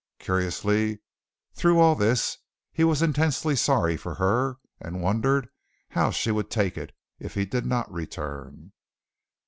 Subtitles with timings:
[0.17, 0.97] Curiously,
[1.53, 2.39] through all this,
[2.71, 5.47] he was intensely sorry for her, and wondered
[5.89, 8.71] how she would take it, if he did not return.